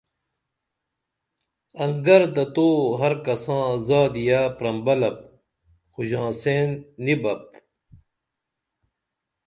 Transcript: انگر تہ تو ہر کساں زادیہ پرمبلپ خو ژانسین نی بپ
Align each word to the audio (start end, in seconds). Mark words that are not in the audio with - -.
انگر 1.83 2.21
تہ 2.33 2.43
تو 2.55 2.67
ہر 2.99 3.13
کساں 3.25 3.65
زادیہ 3.87 4.41
پرمبلپ 4.57 5.17
خو 5.91 5.99
ژانسین 6.09 6.67
نی 7.03 7.15
بپ 7.21 7.43